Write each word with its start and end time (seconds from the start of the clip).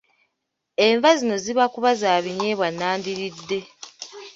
Enva 0.87 1.09
zino 1.19 1.35
zibakuba 1.43 1.89
za 2.01 2.13
binyeebwa 2.23 2.67
n’andiridde. 2.71 3.59